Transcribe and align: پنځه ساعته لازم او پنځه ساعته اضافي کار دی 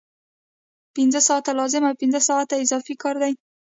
پنځه 0.95 1.19
ساعته 1.27 1.51
لازم 1.59 1.83
او 1.89 1.99
پنځه 2.01 2.19
ساعته 2.29 2.55
اضافي 2.63 2.95
کار 3.03 3.15
دی 3.23 3.33